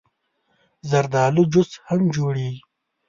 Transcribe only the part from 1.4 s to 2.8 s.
جوس هم جوړېږي.